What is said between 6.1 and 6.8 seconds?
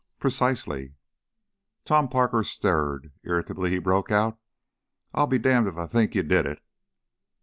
you did it!"